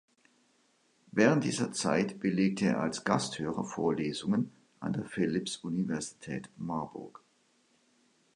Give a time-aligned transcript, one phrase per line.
[1.11, 7.21] Während dieser Zeit belegte er als Gasthörer Vorlesungen an der Philipps-Universität Marburg.